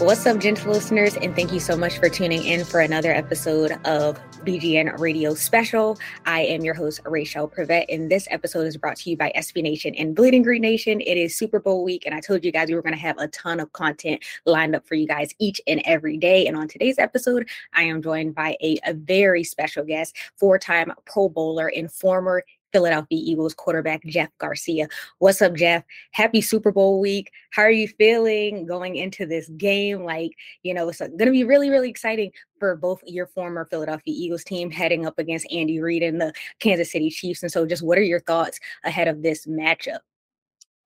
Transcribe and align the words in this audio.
What's 0.00 0.24
up, 0.24 0.38
gentle 0.38 0.72
listeners, 0.72 1.14
and 1.18 1.36
thank 1.36 1.52
you 1.52 1.60
so 1.60 1.76
much 1.76 1.98
for 1.98 2.08
tuning 2.08 2.42
in 2.42 2.64
for 2.64 2.80
another 2.80 3.12
episode 3.12 3.72
of 3.84 4.18
BGN 4.46 4.98
Radio 4.98 5.34
Special. 5.34 5.98
I 6.24 6.40
am 6.40 6.64
your 6.64 6.72
host, 6.72 7.04
Raichele 7.04 7.52
Privette, 7.52 7.84
and 7.90 8.10
this 8.10 8.26
episode 8.30 8.66
is 8.66 8.78
brought 8.78 8.96
to 8.96 9.10
you 9.10 9.18
by 9.18 9.30
SB 9.36 9.62
Nation 9.62 9.94
and 9.96 10.16
Bleeding 10.16 10.42
Green 10.42 10.62
Nation. 10.62 11.02
It 11.02 11.18
is 11.18 11.36
Super 11.36 11.60
Bowl 11.60 11.84
week, 11.84 12.06
and 12.06 12.14
I 12.14 12.20
told 12.20 12.46
you 12.46 12.50
guys 12.50 12.68
we 12.68 12.76
were 12.76 12.82
going 12.82 12.94
to 12.94 12.98
have 12.98 13.18
a 13.18 13.28
ton 13.28 13.60
of 13.60 13.74
content 13.74 14.24
lined 14.46 14.74
up 14.74 14.86
for 14.88 14.94
you 14.94 15.06
guys 15.06 15.34
each 15.38 15.60
and 15.66 15.82
every 15.84 16.16
day. 16.16 16.46
And 16.46 16.56
on 16.56 16.66
today's 16.66 16.98
episode, 16.98 17.46
I 17.74 17.82
am 17.82 18.00
joined 18.00 18.34
by 18.34 18.56
a, 18.62 18.78
a 18.86 18.94
very 18.94 19.44
special 19.44 19.84
guest, 19.84 20.16
four 20.34 20.58
time 20.58 20.94
Pro 21.04 21.28
Bowler 21.28 21.70
and 21.76 21.92
former 21.92 22.42
Philadelphia 22.72 23.18
Eagles 23.20 23.54
quarterback 23.54 24.04
Jeff 24.04 24.30
Garcia. 24.38 24.88
What's 25.18 25.42
up, 25.42 25.54
Jeff? 25.54 25.84
Happy 26.12 26.40
Super 26.40 26.72
Bowl 26.72 27.00
week. 27.00 27.30
How 27.50 27.62
are 27.62 27.70
you 27.70 27.88
feeling 27.88 28.66
going 28.66 28.96
into 28.96 29.26
this 29.26 29.48
game? 29.50 30.04
Like, 30.04 30.32
you 30.62 30.74
know, 30.74 30.88
it's 30.88 30.98
going 30.98 31.18
to 31.18 31.30
be 31.30 31.44
really, 31.44 31.70
really 31.70 31.90
exciting 31.90 32.32
for 32.58 32.76
both 32.76 33.00
your 33.06 33.26
former 33.26 33.66
Philadelphia 33.66 34.14
Eagles 34.16 34.44
team 34.44 34.70
heading 34.70 35.06
up 35.06 35.18
against 35.18 35.50
Andy 35.52 35.80
Reid 35.80 36.02
and 36.02 36.20
the 36.20 36.32
Kansas 36.60 36.92
City 36.92 37.10
Chiefs. 37.10 37.42
And 37.42 37.50
so, 37.50 37.66
just 37.66 37.82
what 37.82 37.98
are 37.98 38.02
your 38.02 38.20
thoughts 38.20 38.58
ahead 38.84 39.08
of 39.08 39.22
this 39.22 39.46
matchup? 39.46 40.00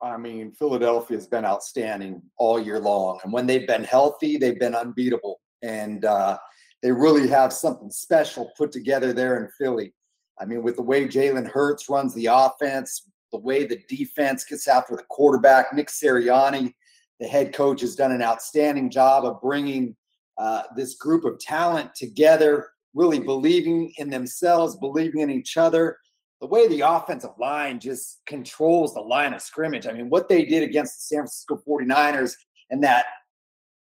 I 0.03 0.17
mean, 0.19 0.53
Philadelphia 0.53 1.17
has 1.17 1.27
been 1.27 1.45
outstanding 1.47 2.21
all 2.37 2.61
year 2.61 2.79
long. 2.79 3.21
And 3.25 3.33
when 3.33 3.47
they've 3.47 3.67
been 3.67 3.85
healthy, 3.85 4.37
they've 4.37 4.59
been 4.59 4.75
unbeatable. 4.75 5.41
And 5.63 6.05
uh, 6.05 6.37
they 6.83 6.93
really 6.93 7.27
have 7.29 7.53
something 7.53 7.91
special 7.91 8.53
put 8.59 8.71
together 8.71 9.15
there 9.15 9.43
in 9.43 9.51
Philly. 9.59 9.95
I 10.41 10.45
mean, 10.45 10.63
with 10.63 10.77
the 10.77 10.83
way 10.83 11.07
Jalen 11.07 11.49
Hurts 11.49 11.89
runs 11.89 12.15
the 12.15 12.27
offense, 12.27 13.09
the 13.33 13.39
way 13.39 13.67
the 13.67 13.83
defense 13.89 14.45
gets 14.45 14.69
after 14.69 14.97
the 14.97 15.03
quarterback, 15.09 15.73
Nick 15.73 15.89
Sirianni, 15.89 16.73
the 17.21 17.27
head 17.27 17.53
coach, 17.53 17.81
has 17.81 17.95
done 17.95 18.13
an 18.13 18.23
outstanding 18.23 18.91
job 18.91 19.25
of 19.25 19.41
bringing 19.41 19.97
uh, 20.39 20.63
this 20.77 20.95
group 20.95 21.25
of 21.25 21.39
talent 21.39 21.95
together, 21.95 22.69
really 22.95 23.21
believing 23.21 23.93
in 23.99 24.11
themselves, 24.11 24.77
believing 24.77 25.21
in 25.21 25.31
each 25.31 25.57
other. 25.57 25.99
The 26.41 26.47
way 26.49 26.69
the 26.69 26.81
offensive 26.81 27.31
line 27.39 27.79
just 27.81 28.21
controls 28.27 28.95
the 28.95 29.01
line 29.01 29.33
of 29.33 29.41
scrimmage. 29.41 29.87
I 29.87 29.93
mean, 29.93 30.11
what 30.11 30.29
they 30.29 30.45
did 30.45 30.63
against 30.63 30.97
the 30.97 31.15
San 31.15 31.19
Francisco 31.21 31.63
49ers 31.67 32.35
and 32.71 32.83
that 32.83 33.07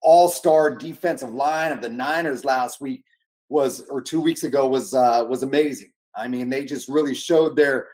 all 0.00 0.28
star 0.28 0.74
defensive 0.74 1.32
line 1.32 1.72
of 1.72 1.80
the 1.80 1.88
Niners 1.88 2.44
last 2.44 2.80
week 2.80 3.04
was, 3.48 3.84
or 3.88 4.00
two 4.00 4.20
weeks 4.20 4.44
ago, 4.44 4.66
was 4.66 4.94
uh, 4.94 5.24
was 5.28 5.42
amazing. 5.42 5.92
I 6.16 6.28
mean, 6.28 6.48
they 6.48 6.64
just 6.64 6.88
really 6.88 7.14
showed 7.14 7.56
their 7.56 7.88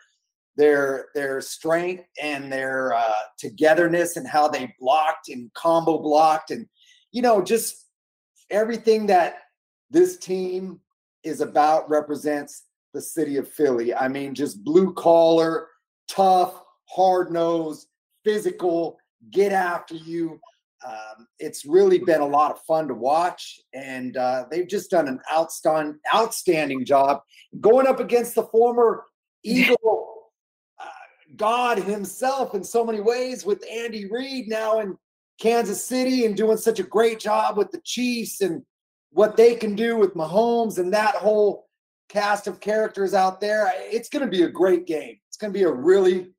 their 0.57 1.07
their 1.15 1.41
strength 1.41 2.05
and 2.21 2.53
their 2.53 2.95
uh, 2.95 3.13
togetherness 3.39 4.17
and 4.17 4.27
how 4.27 4.49
they 4.49 4.75
blocked 4.79 5.29
and 5.29 5.53
combo 5.55 5.97
blocked 5.99 6.51
and 6.51 6.67
you 7.13 7.23
know 7.23 7.41
just 7.41 7.87
everything 8.51 9.07
that 9.07 9.39
this 9.91 10.19
team 10.19 10.81
is 11.23 11.41
about 11.41 11.89
represents 11.89 12.65
the 12.93 13.01
city 13.01 13.37
of 13.37 13.49
Philly. 13.49 13.95
I 13.95 14.09
mean, 14.09 14.35
just 14.35 14.65
blue 14.65 14.93
collar, 14.95 15.69
tough, 16.09 16.63
hard 16.89 17.33
nosed, 17.33 17.89
physical, 18.25 18.99
get 19.31 19.53
after 19.53 19.95
you. 19.95 20.41
Um, 20.87 21.27
it's 21.39 21.67
really 21.67 21.99
been 21.99 22.21
a 22.21 22.27
lot 22.27 22.51
of 22.51 22.61
fun 22.63 22.89
to 22.89 22.95
watch, 22.95 23.61
and 23.75 24.17
uh, 24.17 24.45
they've 24.51 24.69
just 24.69 24.91
done 24.91 25.09
an 25.09 25.21
outstanding, 25.33 25.99
outstanding 26.15 26.85
job 26.85 27.21
going 27.61 27.87
up 27.87 28.01
against 28.01 28.35
the 28.35 28.45
former 28.45 29.05
Eagle 29.43 30.31
uh, 30.79 30.85
God 31.37 31.79
himself 31.79 32.55
in 32.55 32.65
so 32.65 32.85
many 32.85 33.01
ways 33.01 33.45
with 33.45 33.65
Andy 33.71 34.11
Reid 34.11 34.49
now 34.49 34.81
in 34.81 34.97
Kansas 35.41 35.85
City 35.85 36.27
and 36.27 36.37
doing 36.37 36.57
such 36.57 36.79
a 36.79 36.85
great 36.85 37.19
job 37.19 37.57
with 37.57 37.71
the 37.71 37.81
Chiefs 37.85 38.41
and 38.41 38.63
what 39.11 39.37
they 39.37 39.55
can 39.55 39.75
do 39.75 39.97
with 39.97 40.15
Mahomes 40.15 40.79
and 40.79 40.93
that 40.93 41.17
whole 41.17 41.67
cast 42.09 42.47
of 42.47 42.61
characters 42.61 43.15
out 43.15 43.41
there. 43.41 43.73
It's 43.77 44.09
going 44.09 44.25
to 44.25 44.31
be 44.31 44.43
a 44.43 44.49
great 44.49 44.87
game. 44.87 45.17
It's 45.29 45.37
going 45.37 45.53
to 45.53 45.59
be 45.59 45.65
a 45.65 45.73
really 45.73 46.33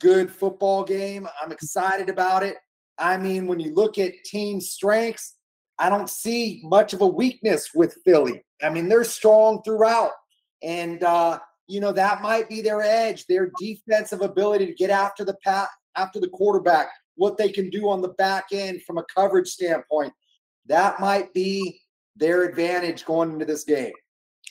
good 0.00 0.30
football 0.30 0.84
game. 0.84 1.28
I'm 1.42 1.52
excited 1.52 2.08
about 2.08 2.42
it. 2.42 2.56
I 2.98 3.16
mean, 3.16 3.46
when 3.46 3.60
you 3.60 3.74
look 3.74 3.98
at 3.98 4.24
team 4.24 4.60
strengths, 4.60 5.36
I 5.78 5.88
don't 5.88 6.10
see 6.10 6.60
much 6.64 6.92
of 6.92 7.00
a 7.00 7.06
weakness 7.06 7.70
with 7.74 7.96
Philly. 8.04 8.42
I 8.62 8.70
mean, 8.70 8.88
they're 8.88 9.04
strong 9.04 9.62
throughout. 9.62 10.10
And, 10.62 11.02
uh, 11.04 11.38
you 11.68 11.80
know, 11.80 11.92
that 11.92 12.22
might 12.22 12.48
be 12.48 12.60
their 12.60 12.82
edge, 12.82 13.26
their 13.26 13.50
defensive 13.60 14.22
ability 14.22 14.66
to 14.66 14.74
get 14.74 14.90
after 14.90 15.24
the 15.24 15.36
pat, 15.44 15.68
after 15.96 16.18
the 16.18 16.28
quarterback, 16.28 16.88
what 17.14 17.36
they 17.36 17.50
can 17.50 17.70
do 17.70 17.88
on 17.88 18.02
the 18.02 18.08
back 18.08 18.46
end 18.52 18.82
from 18.82 18.98
a 18.98 19.04
coverage 19.14 19.48
standpoint. 19.48 20.12
That 20.66 20.98
might 20.98 21.32
be 21.32 21.80
their 22.16 22.42
advantage 22.44 23.04
going 23.04 23.32
into 23.32 23.44
this 23.44 23.64
game. 23.64 23.92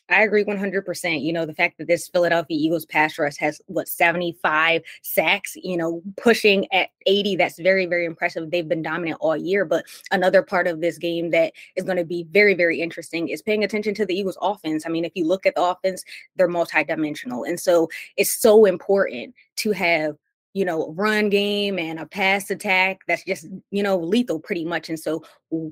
I 0.10 0.24
agree 0.24 0.46
100%. 0.46 1.22
You 1.22 1.34
know, 1.34 1.46
the 1.46 1.54
fact 1.54 1.78
that 1.78 1.88
this 1.88 2.08
Philadelphia 2.08 2.58
Eagles 2.58 2.86
pass 2.86 3.20
rush 3.20 3.36
has 3.38 3.62
what 3.68 3.90
75 3.90 4.82
sacks, 5.02 5.56
you 5.56 5.76
know, 5.76 6.02
pushing 6.16 6.66
at 6.72 6.90
80, 7.06 7.36
that's 7.36 7.60
very, 7.60 7.86
very 7.86 8.06
impressive. 8.06 8.50
They've 8.50 8.68
been 8.68 8.82
dominant 8.82 9.18
all 9.20 9.36
year. 9.36 9.66
But 9.66 9.86
another 10.12 10.42
part 10.42 10.68
of 10.68 10.80
this 10.80 10.98
game 10.98 11.32
that 11.32 11.54
is 11.76 11.84
going 11.84 11.98
to 11.98 12.06
be 12.06 12.26
very, 12.32 12.54
very 12.54 12.80
interesting 12.80 13.28
is 13.28 13.42
paying 13.42 13.64
attention 13.64 13.94
to 13.96 14.06
the 14.06 14.18
Eagles 14.18 14.38
offense. 14.42 14.86
I 14.86 14.90
mean, 14.90 15.04
if 15.04 15.12
you 15.16 15.26
look 15.26 15.46
at 15.46 15.56
the 15.56 15.64
offense, 15.64 16.04
they're 16.36 16.48
multidimensional. 16.48 17.48
And 17.48 17.60
so 17.60 17.90
it's 18.16 18.32
so 18.32 18.66
important 18.66 19.36
to 19.58 19.72
have 19.72 20.16
you 20.58 20.66
know, 20.66 20.92
run 20.98 21.30
game 21.30 21.78
and 21.78 22.00
a 22.00 22.08
pass 22.08 22.50
attack 22.50 23.02
that's 23.08 23.24
just, 23.24 23.46
you 23.70 23.84
know, 23.84 23.96
lethal 23.96 24.40
pretty 24.40 24.66
much. 24.66 24.90
And 24.90 25.00
so, 25.00 25.24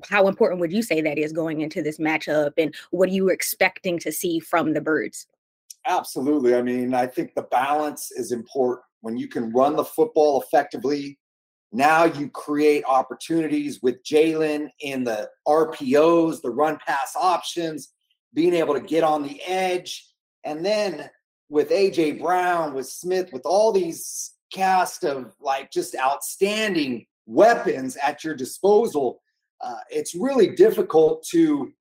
how 0.08 0.28
important 0.28 0.60
would 0.60 0.72
you 0.72 0.80
say 0.80 1.00
that 1.00 1.18
is 1.18 1.32
going 1.32 1.60
into 1.60 1.82
this 1.82 1.98
matchup? 1.98 2.52
And 2.56 2.72
what 2.92 3.08
are 3.08 3.12
you 3.12 3.28
expecting 3.28 3.98
to 3.98 4.12
see 4.12 4.38
from 4.38 4.74
the 4.74 4.80
Birds? 4.80 5.26
Absolutely. 5.88 6.54
I 6.54 6.62
mean, 6.62 6.94
I 6.94 7.08
think 7.08 7.34
the 7.34 7.42
balance 7.42 8.12
is 8.12 8.30
important. 8.30 8.84
When 9.00 9.16
you 9.16 9.26
can 9.26 9.52
run 9.52 9.74
the 9.74 9.84
football 9.84 10.40
effectively, 10.40 11.18
now 11.72 12.04
you 12.04 12.30
create 12.30 12.84
opportunities 12.88 13.82
with 13.82 14.04
Jalen 14.04 14.68
in 14.78 15.02
the 15.02 15.28
RPOs, 15.48 16.42
the 16.42 16.50
run 16.50 16.78
pass 16.86 17.16
options, 17.20 17.92
being 18.34 18.54
able 18.54 18.74
to 18.74 18.80
get 18.80 19.02
on 19.02 19.24
the 19.24 19.42
edge. 19.42 20.08
And 20.44 20.64
then 20.64 21.10
with 21.48 21.70
AJ 21.70 22.20
Brown, 22.20 22.72
with 22.72 22.86
Smith, 22.86 23.32
with 23.32 23.42
all 23.44 23.72
these 23.72 24.34
cast 24.56 25.04
of 25.04 25.34
like 25.40 25.70
just 25.70 25.94
outstanding 25.96 27.06
weapons 27.26 27.96
at 27.96 28.24
your 28.24 28.34
disposal, 28.34 29.20
uh, 29.60 29.80
it's 29.90 30.14
really 30.14 30.54
difficult 30.54 31.24
to 31.30 31.72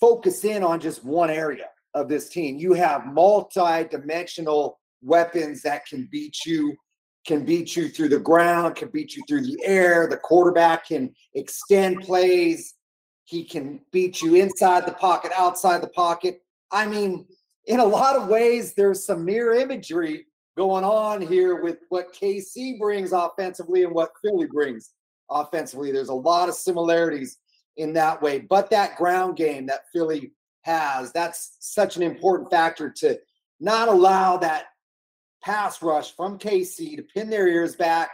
focus 0.00 0.44
in 0.44 0.62
on 0.62 0.78
just 0.78 1.04
one 1.04 1.30
area 1.30 1.66
of 1.94 2.08
this 2.08 2.28
team. 2.28 2.56
You 2.56 2.72
have 2.74 3.06
multi-dimensional 3.06 4.78
weapons 5.02 5.62
that 5.62 5.86
can 5.86 6.08
beat 6.10 6.36
you, 6.46 6.76
can 7.26 7.44
beat 7.44 7.76
you 7.76 7.88
through 7.88 8.10
the 8.10 8.20
ground, 8.20 8.76
can 8.76 8.90
beat 8.90 9.16
you 9.16 9.22
through 9.28 9.42
the 9.42 9.58
air. 9.64 10.06
The 10.08 10.18
quarterback 10.18 10.86
can 10.86 11.12
extend 11.34 12.02
plays. 12.02 12.74
He 13.24 13.44
can 13.44 13.80
beat 13.92 14.22
you 14.22 14.36
inside 14.36 14.86
the 14.86 14.92
pocket, 14.92 15.32
outside 15.36 15.82
the 15.82 15.88
pocket. 15.88 16.42
I 16.70 16.86
mean, 16.86 17.26
in 17.66 17.80
a 17.80 17.84
lot 17.84 18.16
of 18.16 18.28
ways, 18.28 18.74
there's 18.74 19.04
some 19.04 19.24
mirror 19.24 19.54
imagery 19.54 20.27
going 20.58 20.82
on 20.82 21.22
here 21.22 21.62
with 21.62 21.78
what 21.88 22.12
KC 22.12 22.80
brings 22.80 23.12
offensively 23.12 23.84
and 23.84 23.94
what 23.94 24.10
Philly 24.20 24.46
brings 24.46 24.90
offensively. 25.30 25.92
There's 25.92 26.08
a 26.08 26.14
lot 26.14 26.48
of 26.48 26.56
similarities 26.56 27.38
in 27.76 27.92
that 27.92 28.20
way, 28.20 28.40
but 28.40 28.68
that 28.70 28.96
ground 28.96 29.36
game 29.36 29.66
that 29.66 29.84
Philly 29.92 30.32
has, 30.62 31.12
that's 31.12 31.58
such 31.60 31.96
an 31.96 32.02
important 32.02 32.50
factor 32.50 32.90
to 32.90 33.16
not 33.60 33.86
allow 33.86 34.36
that 34.38 34.64
pass 35.44 35.80
rush 35.80 36.16
from 36.16 36.40
KC 36.40 36.96
to 36.96 37.04
pin 37.04 37.30
their 37.30 37.46
ears 37.46 37.76
back, 37.76 38.10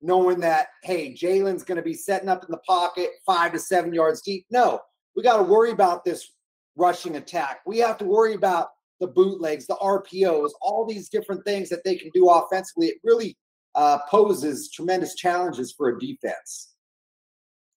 knowing 0.00 0.38
that, 0.38 0.68
hey, 0.84 1.12
Jalen's 1.12 1.64
going 1.64 1.78
to 1.78 1.82
be 1.82 1.94
setting 1.94 2.28
up 2.28 2.44
in 2.44 2.52
the 2.52 2.58
pocket 2.58 3.10
five 3.26 3.50
to 3.50 3.58
seven 3.58 3.92
yards 3.92 4.22
deep. 4.22 4.46
No, 4.52 4.78
we 5.16 5.24
got 5.24 5.38
to 5.38 5.42
worry 5.42 5.72
about 5.72 6.04
this 6.04 6.30
rushing 6.76 7.16
attack. 7.16 7.58
We 7.66 7.78
have 7.78 7.98
to 7.98 8.04
worry 8.04 8.34
about 8.34 8.68
the 9.00 9.06
bootlegs, 9.06 9.66
the 9.66 9.76
RPOs, 9.76 10.50
all 10.60 10.86
these 10.86 11.08
different 11.08 11.44
things 11.44 11.68
that 11.68 11.84
they 11.84 11.96
can 11.96 12.10
do 12.12 12.28
offensively. 12.28 12.88
It 12.88 12.98
really 13.04 13.36
uh, 13.74 13.98
poses 14.08 14.70
tremendous 14.70 15.14
challenges 15.14 15.72
for 15.72 15.88
a 15.88 15.98
defense 15.98 16.70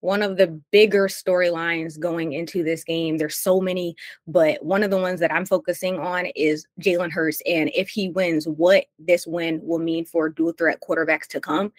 one 0.01 0.23
of 0.23 0.35
the 0.35 0.59
bigger 0.71 1.07
storylines 1.07 1.97
going 1.99 2.33
into 2.33 2.63
this 2.63 2.83
game. 2.83 3.17
There's 3.17 3.37
so 3.37 3.61
many, 3.61 3.95
but 4.27 4.63
one 4.63 4.83
of 4.83 4.91
the 4.91 4.97
ones 4.97 5.19
that 5.19 5.31
I'm 5.31 5.45
focusing 5.45 5.99
on 5.99 6.25
is 6.35 6.65
Jalen 6.81 7.11
Hurts. 7.11 7.41
And 7.45 7.71
if 7.73 7.89
he 7.89 8.09
wins, 8.09 8.47
what 8.47 8.85
this 8.99 9.25
win 9.25 9.61
will 9.63 9.79
mean 9.79 10.05
for 10.05 10.27
dual 10.29 10.53
threat 10.53 10.79
quarterbacks 10.81 11.27
to 11.27 11.39
come. 11.39 11.71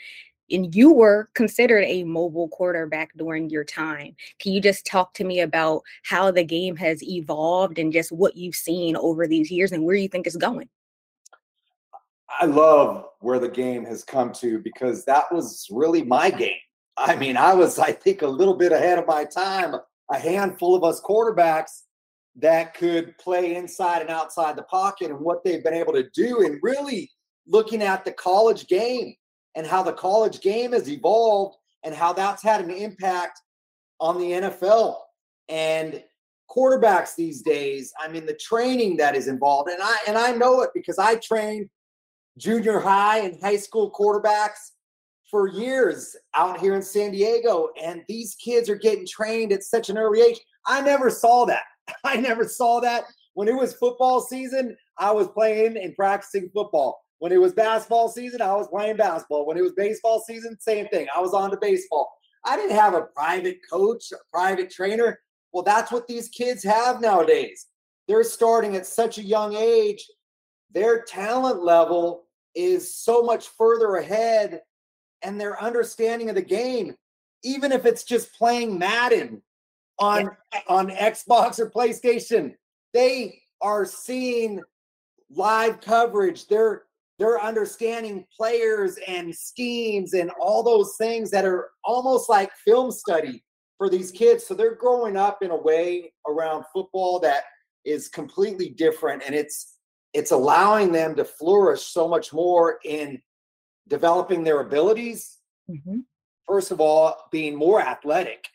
And 0.52 0.74
you 0.74 0.92
were 0.92 1.30
considered 1.34 1.84
a 1.84 2.04
mobile 2.04 2.48
quarterback 2.48 3.10
during 3.16 3.50
your 3.50 3.64
time. 3.64 4.14
Can 4.38 4.52
you 4.52 4.60
just 4.60 4.86
talk 4.86 5.14
to 5.14 5.24
me 5.24 5.40
about 5.40 5.82
how 6.04 6.30
the 6.30 6.44
game 6.44 6.76
has 6.76 7.02
evolved 7.02 7.78
and 7.78 7.92
just 7.92 8.12
what 8.12 8.36
you've 8.36 8.54
seen 8.54 8.96
over 8.96 9.26
these 9.26 9.50
years 9.50 9.72
and 9.72 9.84
where 9.84 9.96
you 9.96 10.08
think 10.08 10.26
it's 10.26 10.36
going? 10.36 10.68
I 12.40 12.46
love 12.46 13.06
where 13.20 13.38
the 13.38 13.48
game 13.48 13.84
has 13.86 14.04
come 14.04 14.32
to 14.34 14.58
because 14.58 15.04
that 15.04 15.32
was 15.32 15.66
really 15.70 16.02
my 16.02 16.30
game 16.30 16.58
I 16.96 17.16
mean, 17.16 17.36
I 17.36 17.54
was, 17.54 17.78
I 17.78 17.92
think, 17.92 18.22
a 18.22 18.26
little 18.26 18.54
bit 18.54 18.72
ahead 18.72 18.98
of 18.98 19.06
my 19.06 19.24
time. 19.24 19.74
A 20.10 20.18
handful 20.18 20.74
of 20.74 20.84
us 20.84 21.00
quarterbacks 21.00 21.82
that 22.36 22.74
could 22.74 23.16
play 23.18 23.56
inside 23.56 24.02
and 24.02 24.10
outside 24.10 24.56
the 24.56 24.62
pocket 24.64 25.10
and 25.10 25.20
what 25.20 25.42
they've 25.44 25.64
been 25.64 25.74
able 25.74 25.92
to 25.94 26.08
do, 26.14 26.44
and 26.44 26.58
really 26.62 27.10
looking 27.46 27.82
at 27.82 28.04
the 28.04 28.12
college 28.12 28.66
game 28.66 29.14
and 29.54 29.66
how 29.66 29.82
the 29.82 29.92
college 29.92 30.40
game 30.40 30.72
has 30.72 30.88
evolved 30.88 31.56
and 31.84 31.94
how 31.94 32.12
that's 32.12 32.42
had 32.42 32.60
an 32.60 32.70
impact 32.70 33.40
on 34.00 34.18
the 34.18 34.32
NFL. 34.32 34.96
And 35.48 36.02
quarterbacks 36.50 37.14
these 37.14 37.42
days, 37.42 37.92
I 37.98 38.08
mean, 38.08 38.26
the 38.26 38.34
training 38.34 38.96
that 38.98 39.16
is 39.16 39.28
involved, 39.28 39.70
and 39.70 39.82
I 39.82 39.96
and 40.06 40.16
I 40.16 40.32
know 40.32 40.62
it 40.62 40.70
because 40.74 40.98
I 40.98 41.16
trained 41.16 41.68
junior 42.38 42.80
high 42.80 43.18
and 43.18 43.40
high 43.40 43.56
school 43.56 43.90
quarterbacks 43.90 44.70
for 45.30 45.48
years 45.48 46.14
out 46.34 46.60
here 46.60 46.74
in 46.74 46.82
San 46.82 47.12
Diego, 47.12 47.70
and 47.82 48.02
these 48.08 48.34
kids 48.34 48.68
are 48.68 48.76
getting 48.76 49.06
trained 49.06 49.52
at 49.52 49.62
such 49.62 49.88
an 49.88 49.98
early 49.98 50.20
age. 50.20 50.40
I 50.66 50.80
never 50.82 51.10
saw 51.10 51.46
that. 51.46 51.62
I 52.04 52.16
never 52.16 52.44
saw 52.44 52.80
that. 52.80 53.04
When 53.34 53.48
it 53.48 53.56
was 53.56 53.72
football 53.74 54.20
season, 54.20 54.76
I 54.98 55.10
was 55.10 55.28
playing 55.28 55.78
and 55.78 55.96
practicing 55.96 56.50
football. 56.52 57.02
When 57.22 57.30
it 57.30 57.40
was 57.40 57.52
basketball 57.52 58.08
season, 58.08 58.42
I 58.42 58.52
was 58.52 58.66
playing 58.66 58.96
basketball. 58.96 59.46
When 59.46 59.56
it 59.56 59.62
was 59.62 59.74
baseball 59.76 60.24
season, 60.26 60.58
same 60.58 60.88
thing. 60.88 61.06
I 61.16 61.20
was 61.20 61.34
on 61.34 61.52
to 61.52 61.56
baseball. 61.56 62.12
I 62.44 62.56
didn't 62.56 62.74
have 62.74 62.94
a 62.94 63.02
private 63.02 63.60
coach, 63.70 64.10
a 64.10 64.16
private 64.32 64.72
trainer. 64.72 65.20
Well, 65.52 65.62
that's 65.62 65.92
what 65.92 66.08
these 66.08 66.28
kids 66.30 66.64
have 66.64 67.00
nowadays. 67.00 67.68
They're 68.08 68.24
starting 68.24 68.74
at 68.74 68.86
such 68.86 69.18
a 69.18 69.22
young 69.22 69.54
age. 69.54 70.04
Their 70.74 71.04
talent 71.04 71.62
level 71.62 72.24
is 72.56 72.92
so 72.92 73.22
much 73.22 73.50
further 73.50 73.94
ahead 73.94 74.62
and 75.22 75.40
their 75.40 75.62
understanding 75.62 76.28
of 76.28 76.34
the 76.34 76.42
game, 76.42 76.96
even 77.44 77.70
if 77.70 77.86
it's 77.86 78.02
just 78.02 78.34
playing 78.34 78.80
Madden 78.80 79.40
on 80.00 80.28
yeah. 80.52 80.60
on 80.66 80.90
Xbox 80.90 81.60
or 81.60 81.70
PlayStation, 81.70 82.56
they 82.92 83.42
are 83.60 83.84
seeing 83.84 84.60
live 85.30 85.80
coverage. 85.80 86.48
They're 86.48 86.82
they're 87.22 87.40
understanding 87.40 88.26
players 88.36 88.98
and 89.06 89.32
schemes 89.32 90.12
and 90.12 90.32
all 90.40 90.64
those 90.64 90.96
things 90.96 91.30
that 91.30 91.44
are 91.44 91.70
almost 91.84 92.28
like 92.28 92.50
film 92.64 92.90
study 92.90 93.44
for 93.78 93.88
these 93.88 94.10
kids. 94.10 94.44
So 94.44 94.54
they're 94.54 94.74
growing 94.74 95.16
up 95.16 95.38
in 95.40 95.52
a 95.52 95.56
way 95.56 96.12
around 96.26 96.64
football 96.72 97.20
that 97.20 97.44
is 97.84 98.08
completely 98.08 98.70
different 98.70 99.22
and 99.24 99.36
it's 99.36 99.76
it's 100.14 100.32
allowing 100.32 100.90
them 100.90 101.14
to 101.14 101.24
flourish 101.24 101.82
so 101.82 102.08
much 102.08 102.32
more 102.32 102.78
in 102.84 103.22
developing 103.88 104.42
their 104.42 104.60
abilities. 104.60 105.38
Mm-hmm. 105.70 106.00
First 106.48 106.72
of 106.72 106.80
all, 106.80 107.16
being 107.30 107.54
more 107.54 107.80
athletic. 107.80 108.48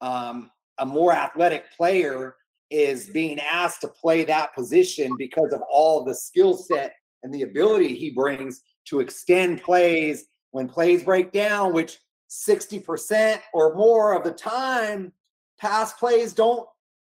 Um, 0.00 0.50
a 0.78 0.86
more 0.86 1.12
athletic 1.12 1.70
player 1.76 2.36
is 2.70 3.10
being 3.10 3.38
asked 3.40 3.82
to 3.82 3.88
play 3.88 4.24
that 4.24 4.54
position 4.54 5.12
because 5.18 5.52
of 5.52 5.60
all 5.70 6.02
the 6.02 6.14
skill 6.14 6.54
set 6.54 6.94
and 7.22 7.32
the 7.32 7.42
ability 7.42 7.94
he 7.94 8.10
brings 8.10 8.62
to 8.86 9.00
extend 9.00 9.62
plays 9.62 10.26
when 10.52 10.68
plays 10.68 11.04
break 11.04 11.32
down, 11.32 11.72
which 11.72 11.98
60% 12.30 13.40
or 13.52 13.74
more 13.74 14.14
of 14.14 14.24
the 14.24 14.32
time, 14.32 15.12
pass 15.58 15.92
plays 15.92 16.32
don't 16.32 16.66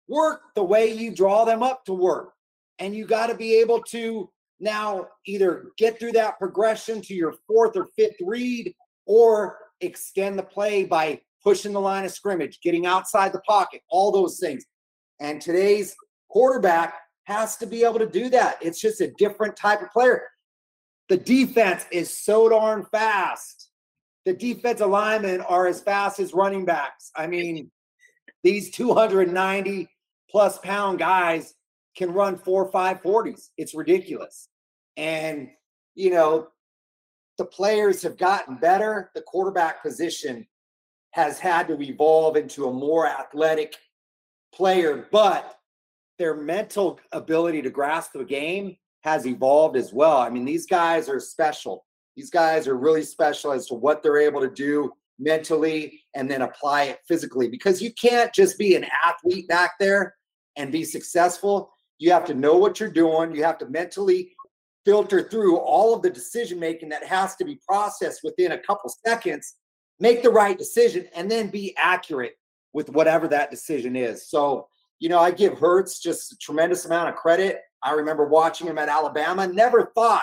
work 0.08 0.42
the 0.54 0.64
way 0.64 0.92
you 0.92 1.14
draw 1.14 1.44
them 1.44 1.62
up 1.62 1.84
to 1.84 1.94
work. 1.94 2.32
And 2.78 2.94
you 2.94 3.06
got 3.06 3.28
to 3.28 3.34
be 3.34 3.56
able 3.60 3.82
to 3.84 4.30
now 4.60 5.06
either 5.26 5.70
get 5.76 5.98
through 5.98 6.12
that 6.12 6.38
progression 6.38 7.00
to 7.02 7.14
your 7.14 7.34
fourth 7.46 7.76
or 7.76 7.88
fifth 7.96 8.16
read 8.20 8.74
or 9.06 9.58
extend 9.80 10.38
the 10.38 10.42
play 10.42 10.84
by 10.84 11.20
pushing 11.42 11.72
the 11.72 11.80
line 11.80 12.04
of 12.04 12.12
scrimmage, 12.12 12.60
getting 12.62 12.86
outside 12.86 13.32
the 13.32 13.40
pocket, 13.40 13.82
all 13.90 14.12
those 14.12 14.38
things. 14.38 14.64
And 15.20 15.40
today's 15.40 15.94
quarterback 16.28 16.94
has 17.24 17.56
to 17.58 17.66
be 17.66 17.84
able 17.84 17.98
to 17.98 18.08
do 18.08 18.28
that. 18.30 18.58
It's 18.60 18.80
just 18.80 19.00
a 19.00 19.12
different 19.12 19.56
type 19.56 19.82
of 19.82 19.90
player. 19.90 20.22
The 21.08 21.16
defense 21.16 21.86
is 21.90 22.16
so 22.16 22.48
darn 22.48 22.84
fast. 22.90 23.70
The 24.24 24.32
defensive 24.32 24.88
linemen 24.88 25.40
are 25.42 25.66
as 25.66 25.80
fast 25.80 26.20
as 26.20 26.32
running 26.32 26.64
backs. 26.64 27.10
I 27.16 27.26
mean, 27.26 27.70
these 28.42 28.70
290 28.70 29.88
plus 30.30 30.58
pound 30.58 30.98
guys 30.98 31.54
can 31.96 32.12
run 32.12 32.36
four 32.36 32.70
five 32.72 33.02
40s. 33.02 33.48
It's 33.58 33.74
ridiculous. 33.74 34.48
And, 34.96 35.50
you 35.94 36.10
know, 36.10 36.48
the 37.38 37.44
players 37.44 38.02
have 38.02 38.16
gotten 38.16 38.56
better. 38.56 39.10
The 39.14 39.22
quarterback 39.22 39.82
position 39.82 40.46
has 41.12 41.38
had 41.38 41.68
to 41.68 41.80
evolve 41.80 42.36
into 42.36 42.68
a 42.68 42.72
more 42.72 43.06
athletic 43.06 43.76
player, 44.54 45.08
but 45.12 45.58
their 46.22 46.36
mental 46.36 47.00
ability 47.10 47.60
to 47.60 47.68
grasp 47.68 48.12
the 48.12 48.24
game 48.24 48.76
has 49.02 49.26
evolved 49.26 49.76
as 49.76 49.92
well. 49.92 50.18
I 50.18 50.30
mean, 50.30 50.44
these 50.44 50.66
guys 50.66 51.08
are 51.08 51.18
special. 51.18 51.84
These 52.14 52.30
guys 52.30 52.68
are 52.68 52.76
really 52.76 53.02
special 53.02 53.50
as 53.50 53.66
to 53.66 53.74
what 53.74 54.04
they're 54.04 54.20
able 54.20 54.40
to 54.40 54.48
do 54.48 54.92
mentally 55.18 56.00
and 56.14 56.30
then 56.30 56.42
apply 56.42 56.84
it 56.84 57.00
physically 57.08 57.48
because 57.48 57.82
you 57.82 57.92
can't 57.94 58.32
just 58.32 58.56
be 58.56 58.76
an 58.76 58.86
athlete 59.04 59.48
back 59.48 59.72
there 59.80 60.14
and 60.54 60.70
be 60.70 60.84
successful. 60.84 61.72
You 61.98 62.12
have 62.12 62.24
to 62.26 62.34
know 62.34 62.56
what 62.56 62.78
you're 62.78 62.88
doing. 62.88 63.34
You 63.34 63.42
have 63.42 63.58
to 63.58 63.68
mentally 63.68 64.30
filter 64.84 65.28
through 65.28 65.56
all 65.56 65.92
of 65.92 66.02
the 66.02 66.10
decision 66.10 66.60
making 66.60 66.90
that 66.90 67.04
has 67.04 67.34
to 67.36 67.44
be 67.44 67.58
processed 67.66 68.20
within 68.22 68.52
a 68.52 68.58
couple 68.58 68.94
seconds, 69.04 69.56
make 69.98 70.22
the 70.22 70.30
right 70.30 70.56
decision, 70.56 71.08
and 71.16 71.28
then 71.28 71.48
be 71.48 71.74
accurate 71.76 72.34
with 72.72 72.90
whatever 72.90 73.26
that 73.26 73.50
decision 73.50 73.96
is. 73.96 74.28
So, 74.28 74.68
you 75.02 75.08
know, 75.08 75.18
I 75.18 75.32
give 75.32 75.58
Hurts 75.58 75.98
just 75.98 76.30
a 76.30 76.36
tremendous 76.36 76.84
amount 76.84 77.08
of 77.08 77.16
credit. 77.16 77.58
I 77.82 77.90
remember 77.90 78.28
watching 78.28 78.68
him 78.68 78.78
at 78.78 78.88
Alabama, 78.88 79.48
never 79.48 79.90
thought 79.96 80.22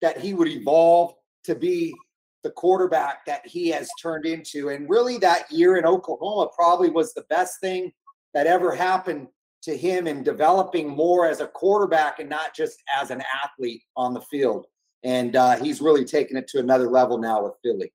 that 0.00 0.18
he 0.18 0.32
would 0.32 0.48
evolve 0.48 1.12
to 1.44 1.54
be 1.54 1.94
the 2.42 2.48
quarterback 2.48 3.26
that 3.26 3.46
he 3.46 3.68
has 3.68 3.86
turned 4.00 4.24
into. 4.24 4.70
And 4.70 4.88
really, 4.88 5.18
that 5.18 5.52
year 5.52 5.76
in 5.76 5.84
Oklahoma 5.84 6.48
probably 6.56 6.88
was 6.88 7.12
the 7.12 7.26
best 7.28 7.60
thing 7.60 7.92
that 8.32 8.46
ever 8.46 8.74
happened 8.74 9.28
to 9.64 9.76
him 9.76 10.06
in 10.06 10.22
developing 10.22 10.88
more 10.88 11.26
as 11.26 11.40
a 11.40 11.46
quarterback 11.46 12.18
and 12.18 12.30
not 12.30 12.54
just 12.54 12.82
as 12.98 13.10
an 13.10 13.22
athlete 13.44 13.82
on 13.94 14.14
the 14.14 14.22
field. 14.22 14.64
And 15.02 15.36
uh, 15.36 15.56
he's 15.56 15.82
really 15.82 16.06
taken 16.06 16.38
it 16.38 16.48
to 16.48 16.60
another 16.60 16.88
level 16.88 17.18
now 17.18 17.44
with 17.44 17.52
Philly. 17.62 17.92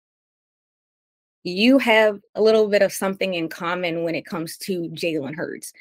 You 1.43 1.79
have 1.79 2.19
a 2.35 2.41
little 2.41 2.67
bit 2.67 2.83
of 2.83 2.93
something 2.93 3.33
in 3.33 3.49
common 3.49 4.03
when 4.03 4.13
it 4.13 4.27
comes 4.27 4.57
to 4.57 4.89
Jalen 4.89 5.33
Hurts. 5.33 5.73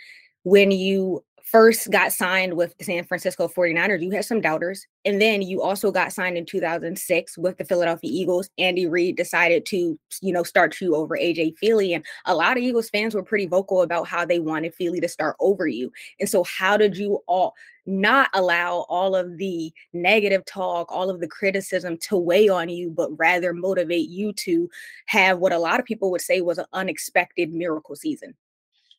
When 0.44 0.70
you 0.70 1.24
first 1.50 1.90
got 1.90 2.12
signed 2.12 2.54
with 2.54 2.76
the 2.76 2.84
San 2.84 3.04
Francisco 3.04 3.48
49ers, 3.48 4.02
you 4.02 4.10
had 4.10 4.24
some 4.24 4.40
doubters. 4.40 4.86
And 5.06 5.20
then 5.20 5.40
you 5.40 5.62
also 5.62 5.90
got 5.90 6.12
signed 6.12 6.36
in 6.36 6.44
2006 6.44 7.38
with 7.38 7.56
the 7.56 7.64
Philadelphia 7.64 8.10
Eagles. 8.12 8.50
Andy 8.58 8.86
Reid 8.86 9.16
decided 9.16 9.64
to, 9.66 9.98
you 10.20 10.32
know, 10.32 10.42
start 10.42 10.78
you 10.80 10.94
over 10.94 11.16
AJ 11.16 11.54
Feeley. 11.62 11.94
And 11.94 12.04
a 12.26 12.34
lot 12.34 12.58
of 12.58 12.62
Eagles 12.62 12.90
fans 12.90 13.14
were 13.14 13.22
pretty 13.22 13.46
vocal 13.46 13.80
about 13.80 14.06
how 14.06 14.26
they 14.26 14.40
wanted 14.40 14.74
Feeley 14.76 15.00
to 15.00 15.08
start 15.08 15.36
over 15.40 15.66
you. 15.66 15.90
And 16.20 16.28
so, 16.28 16.44
how 16.44 16.76
did 16.76 16.96
you 16.96 17.20
all 17.26 17.54
not 17.86 18.28
allow 18.34 18.84
all 18.90 19.16
of 19.16 19.38
the 19.38 19.72
negative 19.94 20.44
talk, 20.44 20.92
all 20.92 21.08
of 21.08 21.20
the 21.20 21.28
criticism 21.28 21.96
to 22.02 22.18
weigh 22.18 22.50
on 22.50 22.68
you, 22.68 22.90
but 22.90 23.16
rather 23.18 23.54
motivate 23.54 24.10
you 24.10 24.34
to 24.34 24.68
have 25.06 25.38
what 25.38 25.52
a 25.52 25.58
lot 25.58 25.80
of 25.80 25.86
people 25.86 26.10
would 26.10 26.20
say 26.20 26.42
was 26.42 26.58
an 26.58 26.66
unexpected 26.74 27.54
miracle 27.54 27.96
season? 27.96 28.34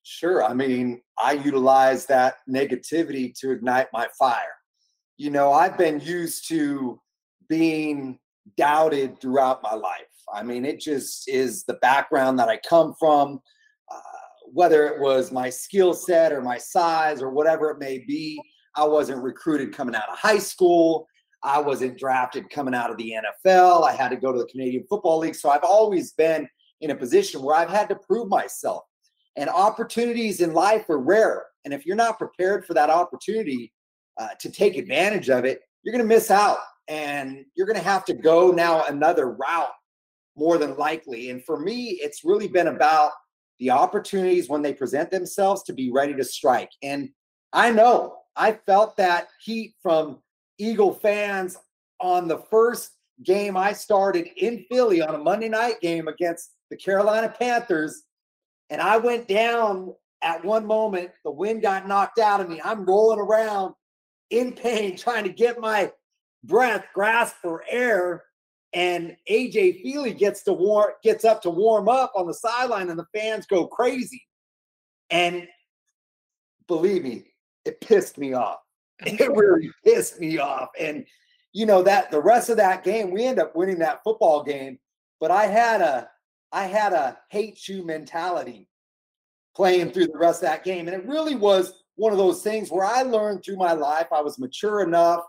Sure. 0.03 0.43
I 0.43 0.53
mean, 0.53 1.01
I 1.21 1.33
utilize 1.33 2.05
that 2.07 2.37
negativity 2.49 3.33
to 3.39 3.51
ignite 3.51 3.87
my 3.93 4.07
fire. 4.17 4.55
You 5.17 5.29
know, 5.29 5.51
I've 5.51 5.77
been 5.77 5.99
used 5.99 6.47
to 6.49 6.99
being 7.49 8.19
doubted 8.57 9.19
throughout 9.19 9.61
my 9.61 9.73
life. 9.73 10.05
I 10.33 10.43
mean, 10.43 10.65
it 10.65 10.79
just 10.79 11.27
is 11.27 11.63
the 11.63 11.75
background 11.75 12.39
that 12.39 12.49
I 12.49 12.59
come 12.67 12.93
from, 12.99 13.39
uh, 13.91 13.99
whether 14.51 14.87
it 14.87 14.99
was 14.99 15.31
my 15.31 15.49
skill 15.49 15.93
set 15.93 16.31
or 16.31 16.41
my 16.41 16.57
size 16.57 17.21
or 17.21 17.31
whatever 17.31 17.69
it 17.71 17.79
may 17.79 17.99
be. 18.07 18.41
I 18.75 18.85
wasn't 18.85 19.23
recruited 19.23 19.73
coming 19.73 19.95
out 19.95 20.09
of 20.09 20.17
high 20.17 20.37
school. 20.37 21.07
I 21.43 21.59
wasn't 21.59 21.97
drafted 21.97 22.49
coming 22.49 22.73
out 22.73 22.91
of 22.91 22.97
the 22.97 23.13
NFL. 23.45 23.83
I 23.83 23.93
had 23.93 24.09
to 24.09 24.17
go 24.17 24.31
to 24.31 24.39
the 24.39 24.45
Canadian 24.45 24.85
Football 24.89 25.19
League. 25.19 25.35
So 25.35 25.49
I've 25.49 25.63
always 25.63 26.11
been 26.13 26.47
in 26.81 26.91
a 26.91 26.95
position 26.95 27.41
where 27.41 27.55
I've 27.55 27.69
had 27.69 27.89
to 27.89 27.95
prove 27.95 28.29
myself. 28.29 28.83
And 29.39 29.49
opportunities 29.49 30.41
in 30.41 30.53
life 30.53 30.89
are 30.89 30.99
rare. 30.99 31.45
And 31.63 31.73
if 31.73 31.85
you're 31.85 31.95
not 31.95 32.17
prepared 32.17 32.65
for 32.65 32.73
that 32.73 32.89
opportunity 32.89 33.71
uh, 34.19 34.29
to 34.37 34.51
take 34.51 34.77
advantage 34.77 35.29
of 35.29 35.45
it, 35.45 35.61
you're 35.81 35.93
going 35.93 36.03
to 36.03 36.15
miss 36.15 36.29
out. 36.29 36.57
And 36.89 37.45
you're 37.55 37.65
going 37.65 37.79
to 37.79 37.83
have 37.83 38.03
to 38.05 38.13
go 38.13 38.51
now 38.51 38.83
another 38.85 39.31
route 39.31 39.71
more 40.35 40.57
than 40.57 40.75
likely. 40.75 41.29
And 41.29 41.41
for 41.45 41.57
me, 41.57 41.99
it's 42.01 42.25
really 42.25 42.49
been 42.49 42.67
about 42.67 43.11
the 43.59 43.69
opportunities 43.69 44.49
when 44.49 44.61
they 44.61 44.73
present 44.73 45.09
themselves 45.09 45.63
to 45.63 45.73
be 45.73 45.89
ready 45.89 46.13
to 46.15 46.23
strike. 46.23 46.71
And 46.83 47.09
I 47.53 47.71
know 47.71 48.17
I 48.35 48.53
felt 48.65 48.97
that 48.97 49.29
heat 49.41 49.75
from 49.81 50.19
Eagle 50.57 50.93
fans 50.93 51.57
on 52.01 52.27
the 52.27 52.39
first 52.49 52.91
game 53.23 53.55
I 53.55 53.71
started 53.71 54.27
in 54.35 54.65
Philly 54.69 55.01
on 55.01 55.15
a 55.15 55.17
Monday 55.17 55.49
night 55.49 55.79
game 55.81 56.09
against 56.09 56.55
the 56.69 56.77
Carolina 56.77 57.33
Panthers 57.39 58.03
and 58.69 58.81
I 58.81 58.97
went 58.97 59.27
down 59.27 59.93
at 60.21 60.43
one 60.43 60.65
moment. 60.65 61.11
The 61.23 61.31
wind 61.31 61.61
got 61.61 61.87
knocked 61.87 62.19
out 62.19 62.41
of 62.41 62.49
me. 62.49 62.61
I'm 62.63 62.85
rolling 62.85 63.19
around 63.19 63.73
in 64.29 64.53
pain, 64.53 64.97
trying 64.97 65.23
to 65.23 65.33
get 65.33 65.59
my 65.59 65.91
breath, 66.43 66.85
grasp 66.93 67.35
for 67.41 67.63
air. 67.69 68.23
And 68.73 69.17
AJ 69.29 69.83
Feeley 69.83 70.15
gets 70.15 70.43
to 70.43 70.53
warm, 70.53 70.91
gets 71.03 71.25
up 71.25 71.41
to 71.41 71.49
warm 71.49 71.89
up 71.89 72.11
on 72.15 72.27
the 72.27 72.33
sideline, 72.33 72.89
and 72.89 72.99
the 72.99 73.07
fans 73.15 73.47
go 73.47 73.65
crazy. 73.65 74.23
And 75.09 75.47
believe 76.67 77.03
me, 77.03 77.25
it 77.65 77.81
pissed 77.81 78.17
me 78.17 78.33
off. 78.33 78.59
It 79.05 79.31
really 79.35 79.71
pissed 79.85 80.19
me 80.19 80.39
off. 80.39 80.69
And 80.77 81.05
you 81.53 81.65
know 81.65 81.81
that 81.83 82.11
the 82.11 82.21
rest 82.21 82.49
of 82.49 82.57
that 82.57 82.83
game, 82.83 83.11
we 83.11 83.25
end 83.25 83.39
up 83.39 83.55
winning 83.55 83.79
that 83.79 84.03
football 84.03 84.43
game. 84.43 84.77
But 85.21 85.31
I 85.31 85.45
had 85.45 85.81
a 85.81 86.09
I 86.51 86.65
had 86.65 86.93
a 86.93 87.17
hate 87.29 87.67
you 87.67 87.85
mentality 87.85 88.67
playing 89.55 89.91
through 89.91 90.07
the 90.07 90.17
rest 90.17 90.41
of 90.41 90.49
that 90.49 90.63
game. 90.63 90.87
And 90.87 90.95
it 90.95 91.07
really 91.07 91.35
was 91.35 91.83
one 91.95 92.11
of 92.11 92.17
those 92.17 92.41
things 92.41 92.71
where 92.71 92.85
I 92.85 93.01
learned 93.01 93.43
through 93.43 93.57
my 93.57 93.73
life, 93.73 94.07
I 94.11 94.21
was 94.21 94.39
mature 94.39 94.81
enough, 94.81 95.23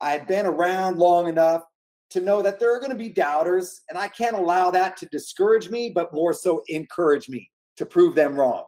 I 0.00 0.10
had 0.10 0.26
been 0.26 0.46
around 0.46 0.98
long 0.98 1.28
enough 1.28 1.62
to 2.10 2.20
know 2.20 2.42
that 2.42 2.58
there 2.58 2.74
are 2.74 2.78
going 2.78 2.92
to 2.92 2.96
be 2.96 3.08
doubters, 3.08 3.82
and 3.88 3.98
I 3.98 4.08
can't 4.08 4.36
allow 4.36 4.70
that 4.70 4.96
to 4.98 5.06
discourage 5.06 5.68
me, 5.68 5.90
but 5.90 6.14
more 6.14 6.32
so 6.32 6.62
encourage 6.68 7.28
me 7.28 7.50
to 7.76 7.86
prove 7.86 8.14
them 8.14 8.36
wrong. 8.36 8.64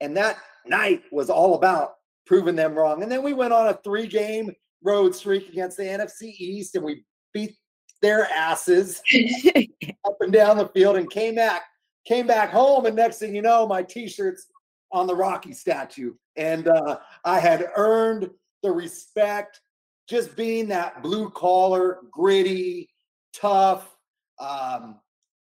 And 0.00 0.16
that 0.16 0.38
night 0.66 1.02
was 1.12 1.30
all 1.30 1.54
about 1.54 1.94
proving 2.26 2.56
them 2.56 2.74
wrong. 2.74 3.02
And 3.02 3.10
then 3.10 3.22
we 3.22 3.32
went 3.32 3.52
on 3.52 3.68
a 3.68 3.78
three 3.84 4.06
game 4.06 4.52
road 4.82 5.14
streak 5.14 5.48
against 5.48 5.76
the 5.76 5.84
NFC 5.84 6.34
East, 6.38 6.74
and 6.74 6.84
we 6.84 7.04
beat 7.32 7.56
their 8.02 8.26
asses 8.30 9.02
up 10.04 10.16
and 10.20 10.32
down 10.32 10.56
the 10.56 10.68
field 10.68 10.96
and 10.96 11.10
came 11.10 11.34
back 11.34 11.62
came 12.06 12.26
back 12.26 12.50
home. 12.50 12.86
And 12.86 12.96
next 12.96 13.18
thing 13.18 13.34
you 13.34 13.42
know 13.42 13.66
my 13.66 13.82
t-shirts 13.82 14.46
on 14.92 15.06
the 15.06 15.14
rocky 15.14 15.52
statue. 15.52 16.14
And 16.36 16.68
uh, 16.68 16.98
i 17.24 17.38
had 17.38 17.70
earned 17.76 18.30
the 18.62 18.70
respect 18.70 19.60
just 20.08 20.36
being 20.36 20.68
that 20.68 21.02
blue 21.02 21.30
collar 21.30 21.98
gritty 22.10 22.88
tough 23.34 23.94
um, 24.40 24.98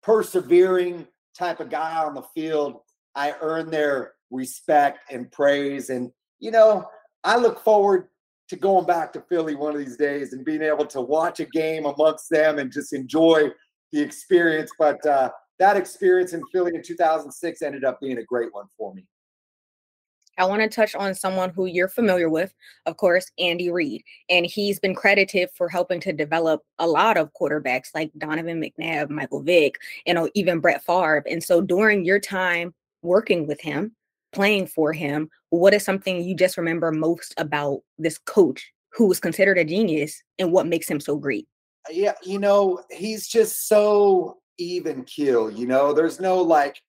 persevering 0.02 1.06
type 1.38 1.60
of 1.60 1.70
guy 1.70 2.02
on 2.04 2.14
the 2.14 2.22
field. 2.34 2.80
I 3.14 3.34
earned 3.40 3.72
their 3.72 4.14
respect 4.30 5.12
and 5.12 5.30
praise. 5.30 5.90
And 5.90 6.10
you 6.40 6.50
know 6.50 6.86
i 7.24 7.36
look 7.36 7.62
forward 7.64 8.08
to 8.48 8.56
going 8.56 8.86
back 8.86 9.12
to 9.12 9.20
Philly 9.28 9.54
one 9.54 9.74
of 9.74 9.78
these 9.78 9.96
days 9.96 10.32
and 10.32 10.44
being 10.44 10.62
able 10.62 10.86
to 10.86 11.00
watch 11.00 11.40
a 11.40 11.44
game 11.46 11.86
amongst 11.86 12.30
them 12.30 12.58
and 12.58 12.72
just 12.72 12.92
enjoy 12.92 13.50
the 13.92 14.00
experience. 14.00 14.70
But 14.78 15.04
uh, 15.06 15.30
that 15.58 15.76
experience 15.76 16.32
in 16.32 16.42
Philly 16.52 16.72
in 16.74 16.82
2006 16.82 17.62
ended 17.62 17.84
up 17.84 18.00
being 18.00 18.18
a 18.18 18.24
great 18.24 18.52
one 18.52 18.66
for 18.76 18.94
me. 18.94 19.06
I 20.38 20.44
want 20.44 20.62
to 20.62 20.68
touch 20.68 20.94
on 20.94 21.14
someone 21.14 21.50
who 21.50 21.66
you're 21.66 21.88
familiar 21.88 22.30
with, 22.30 22.54
of 22.86 22.96
course, 22.96 23.30
Andy 23.40 23.72
Reid. 23.72 24.04
And 24.30 24.46
he's 24.46 24.78
been 24.78 24.94
credited 24.94 25.50
for 25.54 25.68
helping 25.68 26.00
to 26.00 26.12
develop 26.12 26.62
a 26.78 26.86
lot 26.86 27.16
of 27.16 27.32
quarterbacks 27.38 27.88
like 27.92 28.12
Donovan 28.16 28.62
McNabb, 28.62 29.10
Michael 29.10 29.42
Vick, 29.42 29.74
you 30.06 30.14
know, 30.14 30.30
even 30.34 30.60
Brett 30.60 30.84
Favre. 30.84 31.24
And 31.28 31.42
so 31.42 31.60
during 31.60 32.04
your 32.04 32.20
time 32.20 32.72
working 33.02 33.48
with 33.48 33.60
him, 33.60 33.96
playing 34.32 34.68
for 34.68 34.92
him, 34.92 35.28
what 35.50 35.74
is 35.74 35.84
something 35.84 36.22
you 36.22 36.34
just 36.34 36.56
remember 36.56 36.90
most 36.92 37.34
about 37.38 37.80
this 37.98 38.18
coach 38.18 38.72
who 38.92 39.06
was 39.06 39.20
considered 39.20 39.58
a 39.58 39.64
genius 39.64 40.22
and 40.38 40.52
what 40.52 40.66
makes 40.66 40.88
him 40.88 41.00
so 41.00 41.16
great? 41.16 41.46
Yeah, 41.90 42.14
you 42.22 42.38
know, 42.38 42.82
he's 42.90 43.28
just 43.28 43.68
so 43.68 44.38
even 44.58 45.04
keel, 45.04 45.50
you 45.50 45.66
know, 45.66 45.92
there's 45.92 46.20
no 46.20 46.40
like 46.40 46.80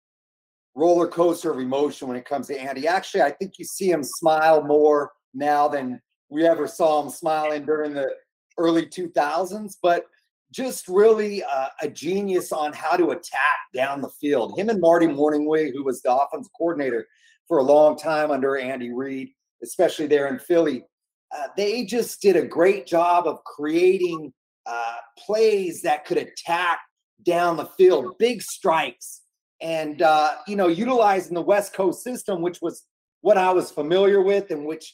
roller 0.76 1.08
coaster 1.08 1.52
of 1.52 1.60
emotion 1.60 2.08
when 2.08 2.18
it 2.18 2.26
comes 2.26 2.48
to 2.48 2.60
Andy. 2.60 2.88
Actually, 2.88 3.22
I 3.22 3.32
think 3.32 3.60
you 3.60 3.66
see 3.66 3.92
him 3.92 4.04
smile 4.04 4.64
more 4.64 5.12
now 5.34 5.68
than 5.68 6.02
we 6.30 6.46
ever 6.46 6.68
saw 6.68 7.02
him 7.02 7.10
smiling 7.10 7.66
during 7.66 7.94
the 7.94 8.10
early 8.58 8.86
2000s, 8.86 9.76
but 9.82 10.06
just 10.52 10.88
really 10.88 11.44
uh, 11.44 11.68
a 11.82 11.90
genius 11.90 12.52
on 12.52 12.74
how 12.74 12.96
to 12.96 13.12
attack 13.12 13.60
down 13.74 14.02
the 14.02 14.10
field. 14.22 14.58
Him 14.58 14.70
and 14.70 14.82
Marty 14.82 15.06
Mornhinweg, 15.06 15.74
who 15.74 15.84
was 15.84 16.02
the 16.02 16.14
offense 16.14 16.50
coordinator, 16.58 17.08
for 17.50 17.58
a 17.58 17.64
long 17.64 17.98
time 17.98 18.32
under 18.32 18.58
Andy 18.58 18.94
Reid, 18.94 19.32
especially 19.62 20.08
there 20.08 20.28
in 20.28 20.40
Philly. 20.40 20.86
Uh, 21.36 21.48
they 21.58 21.84
just 21.84 22.22
did 22.22 22.38
a 22.38 22.46
great 22.46 22.88
job 22.88 23.28
of 23.28 23.44
creating 23.44 24.32
uh, 24.66 24.96
plays 25.18 25.82
that 25.82 26.06
could 26.06 26.18
attack 26.18 26.80
down 27.26 27.58
the 27.58 27.66
field, 27.66 28.18
big 28.20 28.42
strikes, 28.42 29.24
and 29.62 30.02
uh, 30.02 30.36
you 30.48 30.56
know 30.56 30.68
utilizing 30.68 31.34
the 31.34 31.42
West 31.42 31.74
Coast 31.74 32.04
system, 32.04 32.42
which 32.42 32.60
was 32.62 32.86
what 33.22 33.38
I 33.38 33.52
was 33.52 33.72
familiar 33.72 34.22
with 34.22 34.52
and 34.52 34.66
which 34.66 34.94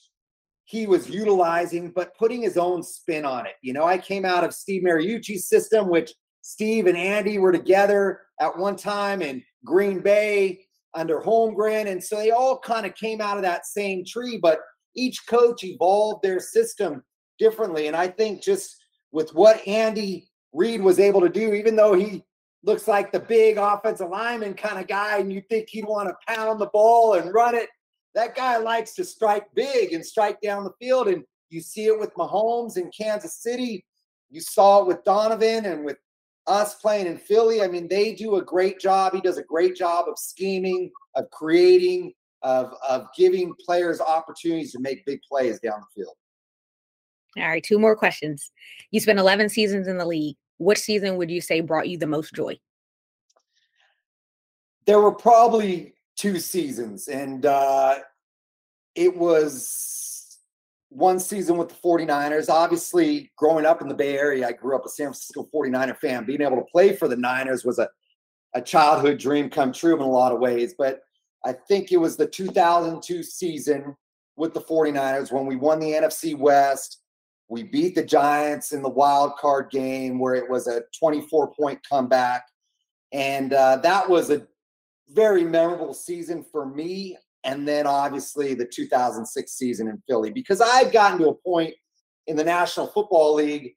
he 0.64 0.88
was 0.88 1.10
utilizing, 1.10 1.92
but 1.92 2.18
putting 2.18 2.42
his 2.42 2.58
own 2.58 2.82
spin 2.82 3.24
on 3.24 3.46
it. 3.46 3.54
You 3.62 3.74
know, 3.74 3.86
I 3.86 4.00
came 4.00 4.26
out 4.26 4.44
of 4.44 4.54
Steve 4.54 4.82
Mariucci's 4.82 5.48
system, 5.48 5.90
which 5.90 6.12
Steve 6.42 6.88
and 6.88 6.98
Andy 6.98 7.38
were 7.38 7.52
together 7.52 8.22
at 8.42 8.58
one 8.58 8.76
time 8.76 9.22
in 9.22 9.44
Green 9.64 10.00
Bay 10.00 10.65
under 10.96 11.22
Holmgren. 11.22 11.88
And 11.92 12.04
so 12.04 12.16
they 12.18 12.32
all 12.32 12.58
kind 12.58 12.86
of 12.86 12.96
came 12.96 13.22
out 13.22 13.38
of 13.38 13.44
that 13.44 13.66
same 13.66 14.04
tree, 14.06 14.40
but 14.42 14.60
each 14.96 15.28
coach 15.28 15.64
evolved 15.64 16.24
their 16.24 16.40
system 16.40 17.04
differently. 17.38 17.88
And 17.88 17.96
I 17.96 18.08
think 18.08 18.42
just 18.42 18.84
with 19.12 19.34
what 19.34 19.66
Andy 19.68 20.30
Reid 20.54 20.82
was 20.82 21.00
able 21.00 21.22
to 21.22 21.30
do, 21.30 21.54
even 21.54 21.76
though 21.76 21.94
he 21.94 22.24
looks 22.64 22.88
like 22.88 23.12
the 23.12 23.20
big 23.20 23.58
offensive 23.58 24.10
lineman 24.10 24.54
kind 24.54 24.80
of 24.80 24.88
guy, 24.88 25.18
and 25.18 25.32
you 25.32 25.42
think 25.50 25.68
he'd 25.70 25.86
want 25.86 26.10
to 26.10 26.34
pound 26.34 26.60
the 26.60 26.68
ball 26.68 27.14
and 27.14 27.34
run 27.34 27.56
it, 27.56 27.70
that 28.16 28.36
guy 28.36 28.58
likes 28.58 28.96
to 28.96 29.04
strike 29.04 29.46
big 29.54 29.94
and 29.94 30.06
strike 30.06 30.40
down 30.42 30.64
the 30.64 30.72
field. 30.80 31.10
And 31.10 31.24
you 31.50 31.62
see 31.62 31.86
it 31.86 32.00
with 32.00 32.14
Mahomes 32.16 32.78
in 32.78 32.90
Kansas 32.98 33.42
City. 33.42 33.86
You 34.30 34.42
saw 34.42 34.82
it 34.82 34.88
with 34.88 35.04
Donovan 35.04 35.66
and 35.66 35.86
with 35.86 35.98
us 36.48 36.76
playing 36.76 37.08
in 37.08 37.18
Philly, 37.18 37.62
I 37.62 37.68
mean, 37.68 37.88
they 37.88 38.14
do 38.14 38.36
a 38.36 38.42
great 38.44 38.80
job. 38.80 39.14
He 39.14 39.22
does 39.22 39.38
a 39.38 39.44
great 39.44 39.76
job 39.76 40.06
of 40.08 40.18
scheming, 40.18 40.92
of 41.16 41.30
creating, 41.32 42.14
of 42.42 42.74
of 42.88 43.08
giving 43.18 43.54
players 43.66 44.00
opportunities 44.00 44.72
to 44.74 44.80
make 44.80 45.06
big 45.06 45.20
plays 45.28 45.60
down 45.60 45.82
the 45.82 46.02
field. 46.02 46.16
All 47.38 47.48
right, 47.48 47.64
two 47.64 47.80
more 47.80 47.96
questions. 47.96 48.52
You 48.92 49.00
spent 49.00 49.20
11 49.20 49.50
seasons 49.50 49.88
in 49.88 49.98
the 49.98 50.06
league. 50.06 50.38
Which 50.58 50.80
season 50.80 51.18
would 51.18 51.30
you 51.30 51.42
say 51.42 51.60
brought 51.60 51.90
you 51.90 51.98
the 51.98 52.08
most 52.08 52.34
joy? 52.34 52.58
There 54.86 55.02
were 55.02 55.12
probably 55.12 55.96
two 56.16 56.40
seasons, 56.40 57.10
and 57.10 57.46
uh, 57.46 57.96
it 58.94 59.18
was 59.18 60.15
one 60.96 61.20
season 61.20 61.58
with 61.58 61.68
the 61.70 61.76
49ers. 61.76 62.50
Obviously, 62.50 63.30
growing 63.38 63.66
up 63.66 63.82
in 63.82 63.90
the 63.90 63.94
Bay 63.94 64.18
Area, 64.18 64.48
I 64.48 64.54
grew 64.54 64.76
up 64.76 64.86
a 64.86 64.90
San 64.90 65.08
Francisco 65.08 65.48
49er 65.54 65.98
fan. 65.98 66.26
Being 66.26 66.42
able 66.42 66.56
to 66.56 66.72
play 66.72 66.96
for 66.96 67.10
the 67.10 67.18
Niners 67.18 67.66
was 67.66 67.80
a, 67.80 67.90
a 68.54 68.62
childhood 68.62 69.20
dream 69.20 69.50
come 69.50 69.74
true 69.74 69.94
in 69.94 70.02
a 70.02 70.10
lot 70.10 70.32
of 70.32 70.40
ways. 70.40 70.74
But 70.78 71.02
I 71.44 71.52
think 71.52 71.92
it 71.92 71.98
was 71.98 72.16
the 72.16 72.26
2002 72.26 73.24
season 73.24 73.96
with 74.38 74.54
the 74.54 74.62
49ers 74.62 75.34
when 75.34 75.46
we 75.46 75.58
won 75.58 75.80
the 75.80 75.92
NFC 75.92 76.38
West. 76.38 77.02
We 77.50 77.64
beat 77.64 77.94
the 77.96 78.04
Giants 78.04 78.72
in 78.72 78.82
the 78.82 78.90
wild 78.90 79.36
card 79.36 79.70
game 79.72 80.18
where 80.18 80.36
it 80.36 80.50
was 80.50 80.68
a 80.68 80.84
24 80.98 81.54
point 81.54 81.80
comeback. 81.88 82.46
And 83.12 83.52
uh, 83.52 83.78
that 83.78 84.10
was 84.10 84.30
a 84.30 84.48
very 85.10 85.44
memorable 85.44 85.94
season 85.94 86.44
for 86.52 86.66
me 86.66 87.18
and 87.46 87.68
then 87.68 87.86
obviously 87.86 88.56
the 88.56 88.66
2006 88.66 89.52
season 89.52 89.88
in 89.88 90.02
Philly 90.10 90.32
because 90.32 90.60
I've 90.60 90.92
gotten 90.92 91.20
to 91.20 91.30
a 91.30 91.36
point 91.36 91.74
in 92.28 92.36
the 92.36 92.44
National 92.44 92.88
Football 92.88 93.36
League. 93.36 93.76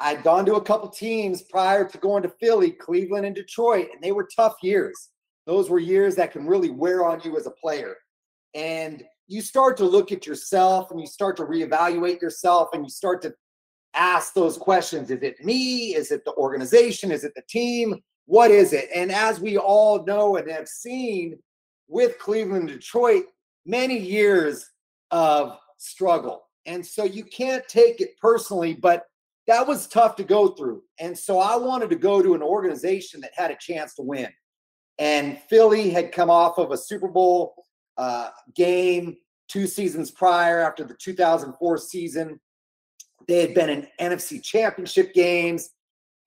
I'd 0.00 0.24
gone 0.24 0.44
to 0.46 0.54
a 0.54 0.60
couple 0.60 0.88
teams 0.88 1.42
prior 1.42 1.84
to 1.88 1.98
going 1.98 2.24
to 2.24 2.32
Philly, 2.40 2.72
Cleveland, 2.72 3.24
and 3.24 3.36
Detroit, 3.36 3.88
and 3.92 4.02
they 4.02 4.10
were 4.10 4.28
tough 4.34 4.56
years. 4.62 5.10
Those 5.46 5.70
were 5.70 5.78
years 5.78 6.16
that 6.16 6.32
can 6.32 6.46
really 6.46 6.70
wear 6.70 7.04
on 7.04 7.20
you 7.22 7.36
as 7.36 7.46
a 7.46 7.50
player. 7.50 7.94
And 8.54 9.04
you 9.28 9.40
start 9.42 9.76
to 9.76 9.84
look 9.84 10.10
at 10.10 10.26
yourself 10.26 10.90
and 10.90 11.00
you 11.00 11.06
start 11.06 11.36
to 11.36 11.44
reevaluate 11.44 12.20
yourself 12.20 12.70
and 12.72 12.84
you 12.84 12.90
start 12.90 13.22
to 13.22 13.34
ask 13.94 14.34
those 14.34 14.56
questions 14.56 15.10
Is 15.10 15.22
it 15.22 15.44
me? 15.44 15.94
Is 15.94 16.10
it 16.10 16.24
the 16.24 16.34
organization? 16.34 17.12
Is 17.12 17.24
it 17.24 17.32
the 17.36 17.42
team? 17.48 18.00
What 18.26 18.50
is 18.50 18.72
it? 18.72 18.88
And 18.94 19.12
as 19.12 19.38
we 19.38 19.58
all 19.58 20.04
know 20.04 20.36
and 20.36 20.50
have 20.50 20.68
seen, 20.68 21.38
with 21.92 22.18
Cleveland 22.18 22.68
Detroit 22.68 23.24
many 23.66 23.98
years 23.98 24.70
of 25.10 25.58
struggle. 25.76 26.42
And 26.64 26.84
so 26.84 27.04
you 27.04 27.22
can't 27.22 27.66
take 27.68 28.00
it 28.00 28.16
personally, 28.20 28.72
but 28.72 29.04
that 29.46 29.66
was 29.66 29.86
tough 29.88 30.16
to 30.16 30.24
go 30.24 30.48
through. 30.48 30.82
And 30.98 31.16
so 31.16 31.38
I 31.38 31.56
wanted 31.56 31.90
to 31.90 31.96
go 31.96 32.22
to 32.22 32.34
an 32.34 32.42
organization 32.42 33.20
that 33.20 33.32
had 33.34 33.50
a 33.50 33.56
chance 33.60 33.94
to 33.96 34.02
win. 34.02 34.28
And 34.98 35.38
Philly 35.50 35.90
had 35.90 36.12
come 36.12 36.30
off 36.30 36.58
of 36.58 36.70
a 36.70 36.78
Super 36.78 37.08
Bowl 37.08 37.54
uh, 37.98 38.30
game 38.54 39.16
two 39.48 39.66
seasons 39.66 40.10
prior 40.10 40.60
after 40.60 40.84
the 40.84 40.94
2004 40.94 41.76
season. 41.76 42.40
They 43.28 43.40
had 43.42 43.54
been 43.54 43.68
in 43.68 43.86
NFC 44.00 44.42
championship 44.42 45.12
games. 45.12 45.70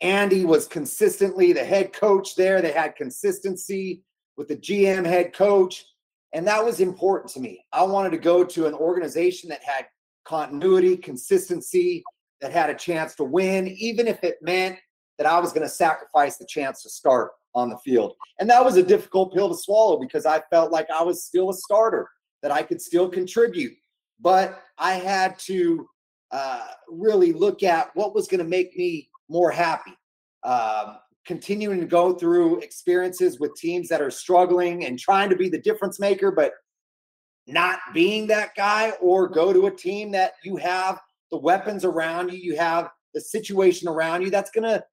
Andy 0.02 0.46
was 0.46 0.68
consistently 0.68 1.54
the 1.54 1.64
head 1.64 1.92
coach 1.92 2.36
there. 2.36 2.62
They 2.62 2.72
had 2.72 2.96
consistency 2.96 4.04
with 4.38 4.48
the 4.48 4.58
GM 4.58 5.06
head 5.06 5.34
coach. 5.34 5.86
And 6.34 6.46
that 6.48 6.64
was 6.64 6.80
important 6.80 7.32
to 7.34 7.40
me. 7.40 7.66
I 7.72 7.84
wanted 7.84 8.12
to 8.12 8.18
go 8.18 8.44
to 8.44 8.66
an 8.66 8.74
organization 8.74 9.50
that 9.50 9.64
had 9.64 9.86
continuity, 10.26 10.98
consistency, 10.98 12.04
that 12.42 12.52
had 12.52 12.70
a 12.70 12.76
chance 12.76 13.16
to 13.16 13.24
win, 13.24 13.68
even 13.68 14.08
if 14.08 14.24
it 14.24 14.38
meant 14.42 14.78
that 15.18 15.28
I 15.28 15.40
was 15.40 15.54
going 15.54 15.66
to 15.66 15.70
sacrifice 15.70 16.38
the 16.38 16.46
chance 16.46 16.84
to 16.84 16.90
start 16.90 17.32
on 17.54 17.70
the 17.70 17.78
field. 17.78 18.14
And 18.40 18.50
that 18.50 18.64
was 18.64 18.76
a 18.76 18.84
difficult 18.84 19.34
pill 19.34 19.48
to 19.50 19.56
swallow 19.56 19.98
because 19.98 20.26
I 20.26 20.42
felt 20.50 20.72
like 20.72 20.88
I 20.90 21.02
was 21.04 21.24
still 21.24 21.50
a 21.50 21.54
starter, 21.54 22.10
that 22.42 22.52
I 22.52 22.62
could 22.62 22.82
still 22.82 23.10
contribute. 23.10 23.74
But 24.20 24.62
I 24.78 24.94
had 24.94 25.40
to 25.40 25.88
uh, 26.32 26.68
really 26.90 27.34
look 27.34 27.64
at 27.64 27.90
what 27.96 28.14
was 28.14 28.28
going 28.28 28.44
to 28.44 28.48
make 28.48 28.78
me 28.78 29.10
more 29.30 29.50
happy. 29.52 29.98
Um, 30.44 30.98
continuing 31.26 31.80
to 31.80 31.86
go 31.88 32.14
through 32.14 32.60
experiences 32.60 33.40
with 33.40 33.56
teams 33.56 33.88
that 33.90 34.02
are 34.02 34.12
struggling 34.12 34.86
and 34.86 35.00
trying 35.00 35.30
to 35.30 35.36
be 35.36 35.50
the 35.50 35.62
difference 35.62 36.00
maker, 36.00 36.32
but 36.32 36.54
not 37.48 37.80
being 37.94 38.28
that 38.28 38.56
guy, 38.56 38.92
or 39.02 39.28
go 39.28 39.54
to 39.54 39.68
a 39.68 39.72
team 39.72 40.12
that 40.12 40.34
you 40.44 40.56
have 40.58 41.00
the 41.32 41.38
weapons 41.38 41.84
around 41.84 42.32
you, 42.32 42.38
you 42.38 42.56
have 42.58 42.90
the 43.14 43.22
situation 43.22 43.88
around 43.88 44.22
you 44.22 44.30
that's 44.30 44.52
going 44.52 44.64
to 44.64 44.84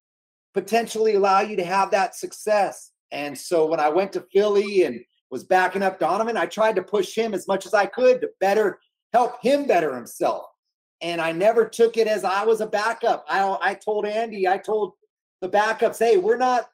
potentially 0.53 1.15
allow 1.15 1.41
you 1.41 1.55
to 1.55 1.63
have 1.63 1.91
that 1.91 2.15
success. 2.15 2.91
And 3.11 3.37
so 3.37 3.65
when 3.65 3.79
I 3.79 3.89
went 3.89 4.13
to 4.13 4.25
Philly 4.31 4.83
and 4.83 4.99
was 5.29 5.43
backing 5.43 5.83
up 5.83 5.99
Donovan, 5.99 6.37
I 6.37 6.45
tried 6.45 6.75
to 6.75 6.83
push 6.83 7.15
him 7.15 7.33
as 7.33 7.47
much 7.47 7.65
as 7.65 7.73
I 7.73 7.85
could 7.85 8.21
to 8.21 8.29
better 8.39 8.79
help 9.13 9.41
him 9.41 9.65
better 9.65 9.95
himself. 9.95 10.45
And 11.01 11.19
I 11.19 11.31
never 11.31 11.67
took 11.67 11.97
it 11.97 12.07
as 12.07 12.23
I 12.23 12.45
was 12.45 12.61
a 12.61 12.67
backup. 12.67 13.25
I, 13.27 13.57
I 13.61 13.73
told 13.73 14.05
Andy, 14.05 14.47
I 14.47 14.57
told 14.57 14.93
the 15.43 15.49
backups, 15.49 15.99
hey, 15.99 16.15
we're 16.15 16.37
not, 16.37 16.69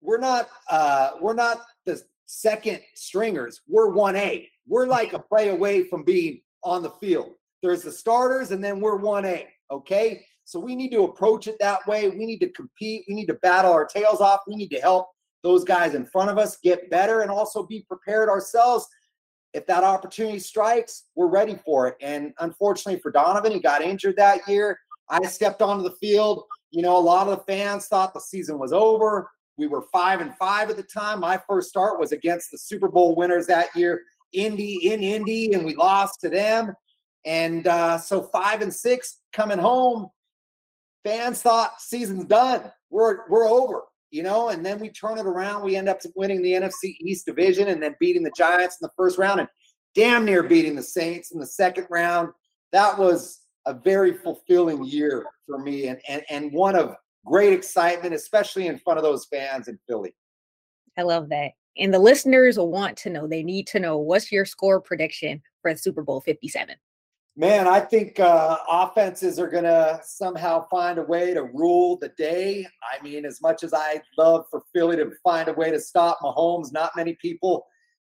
we're 0.00 0.16
not, 0.16 0.48
uh, 0.70 1.10
we're 1.20 1.34
not 1.34 1.62
the 1.86 2.00
second 2.26 2.80
stringers. 2.94 3.62
We're 3.66 3.90
one 3.90 4.14
A. 4.14 4.48
We're 4.68 4.86
like 4.86 5.12
a 5.12 5.18
play 5.18 5.48
away 5.48 5.82
from 5.88 6.04
being 6.04 6.40
on 6.62 6.84
the 6.84 6.90
field. 6.90 7.32
There's 7.64 7.82
the 7.82 7.90
starters, 7.90 8.52
and 8.52 8.62
then 8.62 8.80
we're 8.80 8.94
one 8.94 9.24
A. 9.24 9.48
Okay, 9.72 10.24
so 10.44 10.60
we 10.60 10.76
need 10.76 10.90
to 10.92 11.02
approach 11.02 11.48
it 11.48 11.56
that 11.58 11.84
way. 11.88 12.08
We 12.08 12.26
need 12.26 12.38
to 12.38 12.48
compete. 12.50 13.06
We 13.08 13.14
need 13.14 13.26
to 13.26 13.34
battle 13.34 13.72
our 13.72 13.86
tails 13.86 14.20
off. 14.20 14.42
We 14.46 14.54
need 14.54 14.70
to 14.70 14.80
help 14.80 15.08
those 15.42 15.64
guys 15.64 15.94
in 15.94 16.06
front 16.06 16.30
of 16.30 16.38
us 16.38 16.58
get 16.62 16.90
better 16.90 17.22
and 17.22 17.30
also 17.30 17.64
be 17.64 17.84
prepared 17.88 18.28
ourselves. 18.28 18.86
If 19.52 19.66
that 19.66 19.82
opportunity 19.82 20.38
strikes, 20.38 21.06
we're 21.16 21.26
ready 21.26 21.58
for 21.64 21.88
it. 21.88 21.96
And 22.00 22.34
unfortunately 22.38 23.00
for 23.00 23.10
Donovan, 23.10 23.50
he 23.50 23.58
got 23.58 23.82
injured 23.82 24.16
that 24.16 24.46
year. 24.46 24.78
I 25.08 25.22
stepped 25.26 25.60
onto 25.60 25.82
the 25.82 25.96
field. 25.96 26.44
You 26.70 26.82
know, 26.82 26.96
a 26.96 26.98
lot 26.98 27.28
of 27.28 27.38
the 27.38 27.44
fans 27.44 27.86
thought 27.86 28.14
the 28.14 28.20
season 28.20 28.58
was 28.58 28.72
over. 28.72 29.30
We 29.56 29.66
were 29.66 29.82
five 29.92 30.20
and 30.20 30.34
five 30.36 30.70
at 30.70 30.76
the 30.76 30.82
time. 30.82 31.20
My 31.20 31.38
first 31.48 31.68
start 31.68 32.00
was 32.00 32.12
against 32.12 32.50
the 32.50 32.58
Super 32.58 32.88
Bowl 32.88 33.14
winners 33.14 33.46
that 33.48 33.68
year, 33.74 34.02
Indy 34.32 34.90
in 34.90 35.02
Indy, 35.02 35.52
and 35.52 35.64
we 35.64 35.74
lost 35.74 36.20
to 36.22 36.28
them. 36.30 36.72
And 37.26 37.66
uh, 37.66 37.98
so 37.98 38.22
five 38.22 38.62
and 38.62 38.72
six 38.72 39.18
coming 39.32 39.58
home, 39.58 40.08
fans 41.04 41.42
thought 41.42 41.80
season's 41.80 42.24
done. 42.24 42.72
We're 42.88 43.28
we're 43.28 43.48
over, 43.48 43.82
you 44.10 44.22
know. 44.22 44.48
And 44.48 44.64
then 44.64 44.78
we 44.78 44.88
turn 44.88 45.18
it 45.18 45.26
around. 45.26 45.64
We 45.64 45.76
end 45.76 45.88
up 45.88 46.00
winning 46.14 46.42
the 46.42 46.52
NFC 46.52 46.96
East 47.00 47.26
division 47.26 47.68
and 47.68 47.82
then 47.82 47.96
beating 48.00 48.22
the 48.22 48.32
Giants 48.36 48.78
in 48.80 48.86
the 48.86 48.92
first 48.96 49.18
round 49.18 49.40
and 49.40 49.48
damn 49.94 50.24
near 50.24 50.42
beating 50.42 50.76
the 50.76 50.82
Saints 50.82 51.32
in 51.32 51.40
the 51.40 51.46
second 51.46 51.86
round. 51.90 52.30
That 52.72 52.98
was 52.98 53.39
a 53.66 53.74
very 53.74 54.14
fulfilling 54.14 54.84
year 54.84 55.24
for 55.46 55.58
me 55.58 55.88
and, 55.88 56.00
and, 56.08 56.22
and 56.30 56.52
one 56.52 56.76
of 56.76 56.94
great 57.24 57.52
excitement, 57.52 58.14
especially 58.14 58.66
in 58.66 58.78
front 58.78 58.98
of 58.98 59.04
those 59.04 59.26
fans 59.26 59.68
in 59.68 59.78
Philly. 59.86 60.14
I 60.98 61.02
love 61.02 61.28
that. 61.28 61.52
And 61.78 61.94
the 61.94 61.98
listeners 61.98 62.58
want 62.58 62.96
to 62.98 63.10
know, 63.10 63.26
they 63.26 63.42
need 63.42 63.66
to 63.68 63.80
know 63.80 63.98
what's 63.98 64.32
your 64.32 64.44
score 64.44 64.80
prediction 64.80 65.40
for 65.62 65.74
Super 65.76 66.02
Bowl 66.02 66.20
57? 66.20 66.74
Man, 67.36 67.68
I 67.68 67.80
think 67.80 68.18
uh, 68.18 68.58
offenses 68.68 69.38
are 69.38 69.48
going 69.48 69.64
to 69.64 70.00
somehow 70.02 70.66
find 70.68 70.98
a 70.98 71.04
way 71.04 71.32
to 71.32 71.44
rule 71.44 71.96
the 71.96 72.10
day. 72.18 72.66
I 72.92 73.02
mean, 73.02 73.24
as 73.24 73.40
much 73.40 73.62
as 73.62 73.72
I 73.72 74.02
love 74.18 74.46
for 74.50 74.62
Philly 74.74 74.96
to 74.96 75.12
find 75.22 75.48
a 75.48 75.52
way 75.52 75.70
to 75.70 75.80
stop 75.80 76.18
Mahomes, 76.22 76.72
not 76.72 76.90
many 76.96 77.14
people 77.14 77.66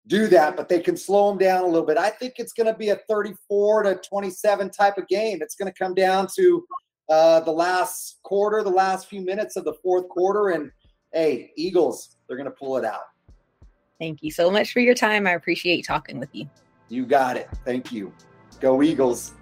do 0.06 0.26
that, 0.28 0.56
but 0.56 0.68
they 0.68 0.80
can 0.80 0.96
slow 0.96 1.28
them 1.28 1.38
down 1.38 1.64
a 1.64 1.66
little 1.66 1.86
bit. 1.86 1.96
I 1.96 2.10
think 2.10 2.34
it's 2.38 2.52
going 2.52 2.66
to 2.66 2.74
be 2.74 2.90
a 2.90 2.96
34 3.08 3.84
to 3.84 3.94
27 3.96 4.70
type 4.70 4.98
of 4.98 5.06
game. 5.08 5.38
It's 5.40 5.54
going 5.54 5.72
to 5.72 5.78
come 5.78 5.94
down 5.94 6.26
to 6.36 6.64
uh, 7.08 7.40
the 7.40 7.52
last 7.52 8.18
quarter, 8.22 8.62
the 8.62 8.70
last 8.70 9.08
few 9.08 9.20
minutes 9.20 9.56
of 9.56 9.64
the 9.64 9.74
fourth 9.74 10.08
quarter. 10.08 10.50
And 10.50 10.70
hey, 11.12 11.52
Eagles, 11.56 12.16
they're 12.26 12.36
going 12.36 12.48
to 12.48 12.56
pull 12.56 12.76
it 12.76 12.84
out. 12.84 13.02
Thank 14.00 14.22
you 14.22 14.32
so 14.32 14.50
much 14.50 14.72
for 14.72 14.80
your 14.80 14.94
time. 14.94 15.26
I 15.26 15.32
appreciate 15.32 15.86
talking 15.86 16.18
with 16.18 16.30
you. 16.32 16.48
You 16.88 17.06
got 17.06 17.36
it. 17.36 17.48
Thank 17.64 17.92
you. 17.92 18.12
Go 18.60 18.82
Eagles. 18.82 19.32